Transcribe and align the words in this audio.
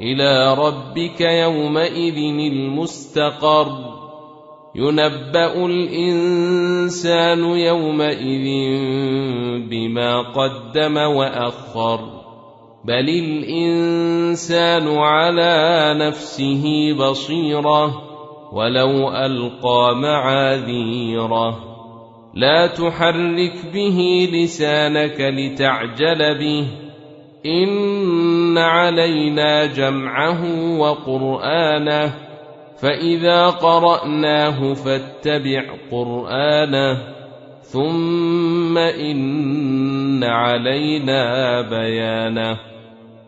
إلى 0.00 0.54
ربك 0.54 1.20
يومئذ 1.20 2.16
المستقر. 2.52 3.98
ينبأ 4.74 5.66
الإنسان 5.66 7.44
يومئذ 7.44 8.46
بما 9.70 10.18
قدم 10.20 10.96
وأخر. 10.96 12.00
بل 12.84 13.08
الإنسان 13.08 14.88
على 14.88 15.94
نفسه 15.98 16.92
بصيرة 16.92 18.02
ولو 18.52 19.10
ألقى 19.10 19.96
معاذيره. 19.96 21.58
لا 22.34 22.66
تحرك 22.66 23.66
به 23.74 24.28
لسانك 24.32 25.20
لتعجل 25.20 26.38
به. 26.38 26.66
ان 28.48 28.58
علينا 28.58 29.66
جمعه 29.66 30.40
وقرانه 30.78 32.14
فاذا 32.78 33.46
قراناه 33.46 34.74
فاتبع 34.74 35.64
قرانه 35.90 36.98
ثم 37.62 38.78
ان 38.78 40.24
علينا 40.24 41.60
بيانه 41.60 42.58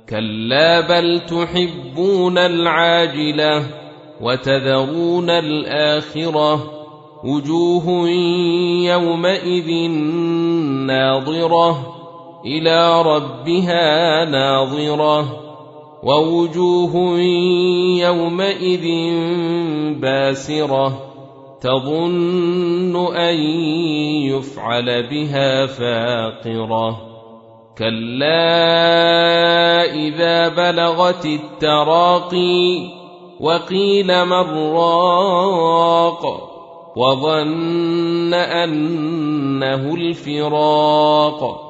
كلا 0.09 0.81
بل 0.81 1.21
تحبون 1.21 2.39
العاجله 2.39 3.67
وتذرون 4.21 5.31
الاخره 5.31 6.71
وجوه 7.25 8.09
يومئذ 8.89 9.91
ناظره 10.87 12.00
إلى 12.47 13.03
ربها 13.03 14.25
ناظرة 14.25 15.41
ووجوه 16.03 17.19
يومئذ 18.01 18.87
باسرة 20.01 21.11
تظن 21.61 23.17
أن 23.17 23.35
يفعل 24.25 25.03
بها 25.03 25.67
فاقرة 25.67 27.01
كلا 27.79 28.35
إذا 29.95 30.49
بلغت 30.49 31.27
التراقي 31.27 32.91
وقيل 33.41 34.25
من 34.25 34.73
راق 34.75 36.51
وظن 36.97 38.35
أنه 38.35 39.95
الفراق 39.95 41.70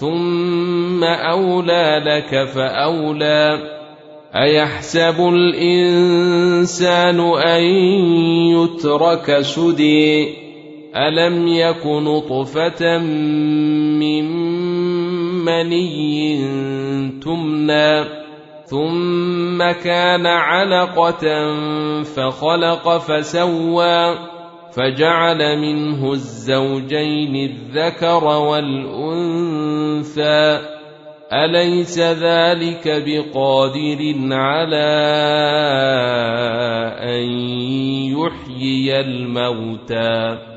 ثم 0.00 1.04
اولى 1.04 2.02
لك 2.06 2.48
فاولى 2.48 3.58
ايحسب 4.34 5.20
الانسان 5.34 7.20
ان 7.20 7.62
يترك 8.56 9.40
سدي 9.40 10.34
الم 10.96 11.48
يك 11.48 11.86
نطفه 11.86 12.98
من 13.98 14.24
مني 15.44 16.38
تمنى 17.24 18.04
ثم 18.64 19.70
كان 19.84 20.26
علقه 20.26 21.52
فخلق 22.02 22.98
فسوى 22.98 24.14
فجعل 24.76 25.58
منه 25.58 26.12
الزوجين 26.12 27.50
الذكر 27.50 28.24
والأنثى. 28.24 29.50
أليس 31.32 31.98
ذلك 31.98 33.02
بقادر 33.06 34.14
على 34.34 34.90
أن 36.98 37.22
يحيي 38.10 39.00
الموتى؟ 39.00 40.49